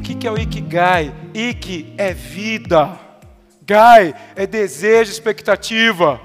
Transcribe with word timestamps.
que 0.00 0.26
é 0.26 0.30
o 0.30 0.38
Ikigai? 0.38 1.14
Iki 1.34 1.94
é 1.96 2.12
vida. 2.12 2.98
Gai 3.62 4.14
é 4.34 4.46
desejo, 4.46 5.12
expectativa. 5.12 6.20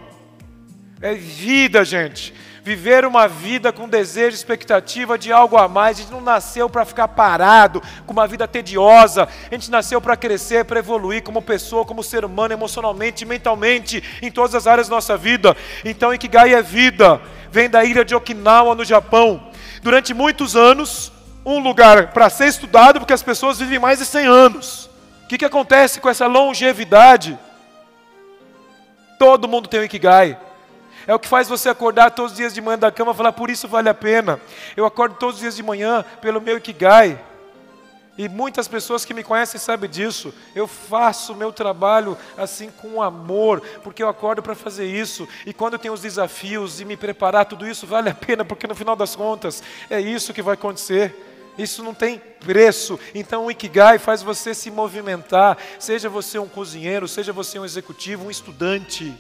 É 1.02 1.14
vida, 1.14 1.86
gente. 1.86 2.34
Viver 2.64 3.06
uma 3.06 3.28
vida 3.28 3.72
com 3.72 3.88
desejo, 3.88 4.36
expectativa 4.36 5.20
de 5.20 5.32
algo 5.32 5.56
a 5.56 5.68
mais. 5.68 5.98
A 5.98 6.02
gente 6.02 6.12
não 6.12 6.22
nasceu 6.22 6.68
para 6.68 6.84
ficar 6.84 7.08
parado, 7.10 7.80
com 8.08 8.14
uma 8.14 8.28
vida 8.28 8.48
tediosa. 8.48 9.30
A 9.52 9.54
gente 9.54 9.70
nasceu 9.70 10.02
para 10.02 10.18
crescer, 10.18 10.66
para 10.66 10.80
evoluir 10.80 11.22
como 11.22 11.44
pessoa, 11.44 11.86
como 11.86 12.02
ser 12.02 12.26
humano, 12.26 12.56
emocionalmente, 12.56 13.24
mentalmente, 13.24 14.04
em 14.20 14.32
todas 14.32 14.56
as 14.56 14.66
áreas 14.66 14.90
da 14.90 14.96
nossa 14.96 15.16
vida. 15.16 15.56
Então, 15.84 16.12
Ikigai 16.12 16.56
é 16.56 16.62
vida. 16.64 17.22
Vem 17.52 17.70
da 17.70 17.86
ilha 17.86 18.04
de 18.04 18.16
Okinawa, 18.16 18.74
no 18.74 18.84
Japão. 18.84 19.52
Durante 19.84 20.16
muitos 20.16 20.56
anos, 20.56 21.12
um 21.46 21.60
lugar 21.60 22.12
para 22.12 22.30
ser 22.30 22.48
estudado, 22.48 23.00
porque 23.00 23.14
as 23.14 23.22
pessoas 23.22 23.60
vivem 23.60 23.78
mais 23.78 24.00
de 24.00 24.06
100 24.06 24.26
anos. 24.26 24.90
O 25.24 25.28
que, 25.28 25.38
que 25.38 25.46
acontece 25.46 26.00
com 26.00 26.10
essa 26.10 26.26
longevidade? 26.26 27.38
Todo 29.20 29.48
mundo 29.48 29.70
tem 29.70 29.80
um 29.80 29.84
Ikigai. 29.84 30.38
É 31.08 31.14
o 31.14 31.20
que 31.20 31.28
faz 31.28 31.48
você 31.48 31.70
acordar 31.70 32.12
todos 32.12 32.32
os 32.32 32.38
dias 32.38 32.54
de 32.54 32.62
manhã 32.62 32.80
da 32.80 32.92
cama 32.92 33.12
e 33.12 33.16
falar, 33.16 33.32
por 33.32 33.50
isso 33.50 33.68
vale 33.68 33.88
a 33.88 33.94
pena. 33.94 34.40
Eu 34.76 34.86
acordo 34.86 35.16
todos 35.16 35.36
os 35.36 35.42
dias 35.42 35.56
de 35.56 35.62
manhã 35.62 36.04
pelo 36.20 36.42
meu 36.42 36.58
Ikigai. 36.58 37.20
E 38.18 38.30
muitas 38.30 38.68
pessoas 38.68 39.04
que 39.04 39.14
me 39.14 39.24
conhecem 39.24 39.60
sabem 39.60 39.90
disso. 39.90 40.34
Eu 40.56 40.68
faço 40.68 41.34
o 41.34 41.36
meu 41.36 41.52
trabalho 41.52 42.18
assim 42.38 42.72
com 42.72 43.02
amor, 43.02 43.62
porque 43.84 44.02
eu 44.02 44.08
acordo 44.08 44.42
para 44.42 44.56
fazer 44.56 44.86
isso. 44.86 45.28
E 45.46 45.54
quando 45.54 45.78
tenho 45.78 45.94
os 45.94 46.02
desafios 46.02 46.80
e 46.80 46.86
me 46.86 46.96
preparar, 46.96 47.46
tudo 47.46 47.68
isso 47.68 47.86
vale 47.86 48.10
a 48.10 48.16
pena, 48.16 48.46
porque 48.46 48.68
no 48.68 48.74
final 48.74 48.96
das 48.96 49.16
contas 49.16 49.62
é 49.90 50.00
isso 50.00 50.34
que 50.34 50.42
vai 50.42 50.54
acontecer. 50.54 51.35
Isso 51.58 51.84
não 51.84 51.94
tem 51.94 52.20
preço. 52.20 53.00
Então 53.14 53.46
o 53.46 53.52
Ikigai 53.52 53.98
faz 53.98 54.22
você 54.22 54.54
se 54.54 54.70
movimentar. 54.70 55.58
Seja 55.80 56.10
você 56.10 56.38
um 56.38 56.48
cozinheiro, 56.48 57.08
seja 57.08 57.32
você 57.32 57.58
um 57.58 57.66
executivo, 57.66 58.26
um 58.26 58.32
estudante. 58.32 59.14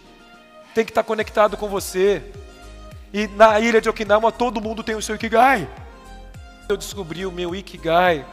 Tem 0.73 0.83
que 0.83 0.91
estar 0.91 1.03
conectado 1.03 1.55
com 1.57 1.69
você. 1.69 2.21
E 3.13 3.27
na 3.27 3.59
ilha 3.59 3.79
de 3.79 3.89
Okinawa 3.89 4.31
todo 4.31 4.61
mundo 4.61 4.83
tem 4.83 4.95
o 4.95 5.01
seu 5.01 5.15
Ikigai. 5.15 5.69
Eu 6.67 6.75
descobri 6.75 7.25
o 7.25 7.31
meu 7.31 7.55
Ikigai 7.55 8.25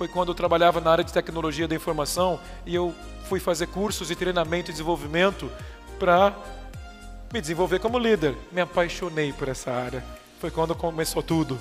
foi 0.00 0.08
quando 0.08 0.28
eu 0.30 0.34
trabalhava 0.34 0.80
na 0.80 0.90
área 0.90 1.04
de 1.04 1.12
tecnologia 1.12 1.68
da 1.68 1.74
informação 1.74 2.40
e 2.64 2.74
eu 2.74 2.94
fui 3.28 3.38
fazer 3.38 3.66
cursos 3.66 4.08
de 4.08 4.16
treinamento 4.16 4.70
e 4.70 4.72
desenvolvimento 4.72 5.50
para 5.98 6.34
me 7.30 7.38
desenvolver 7.38 7.80
como 7.80 7.98
líder. 7.98 8.34
Me 8.50 8.62
apaixonei 8.62 9.30
por 9.30 9.46
essa 9.46 9.70
área. 9.70 10.02
Foi 10.40 10.50
quando 10.50 10.74
começou 10.74 11.22
tudo. 11.22 11.58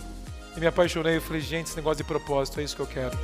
Me 0.59 0.67
apaixonei 0.67 1.17
e 1.17 1.19
falei, 1.21 1.41
gente, 1.41 1.67
esse 1.67 1.75
negócio 1.77 2.03
de 2.03 2.03
propósito 2.03 2.59
é 2.59 2.63
isso 2.63 2.75
que 2.75 2.81
eu 2.81 2.87
quero. 2.87 3.17